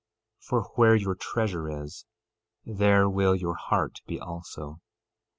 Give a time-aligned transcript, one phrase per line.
[0.49, 2.05] 13:21 For where your treasure is,
[2.65, 4.81] there will your heart be also.